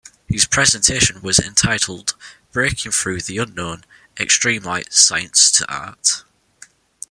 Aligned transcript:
His 0.27 0.47
presentation 0.47 1.21
was 1.21 1.37
entitled 1.37 2.15
"Breaking 2.51 2.91
Through 2.91 3.21
The 3.21 3.37
Unknown: 3.37 3.85
Extreme 4.19 4.63
light, 4.63 4.91
Science 4.91 5.51
to 5.51 5.67
Art". 5.71 6.23